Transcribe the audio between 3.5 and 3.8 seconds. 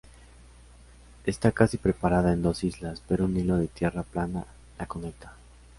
de